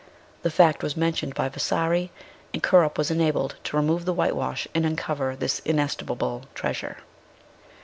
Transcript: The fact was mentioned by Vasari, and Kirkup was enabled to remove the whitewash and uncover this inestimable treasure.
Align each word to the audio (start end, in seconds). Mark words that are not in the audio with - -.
The 0.41 0.49
fact 0.49 0.81
was 0.81 0.97
mentioned 0.97 1.35
by 1.35 1.47
Vasari, 1.49 2.09
and 2.55 2.63
Kirkup 2.63 2.97
was 2.97 3.11
enabled 3.11 3.57
to 3.65 3.75
remove 3.77 4.05
the 4.05 4.13
whitewash 4.15 4.67
and 4.73 4.83
uncover 4.83 5.35
this 5.35 5.59
inestimable 5.59 6.45
treasure. 6.55 6.97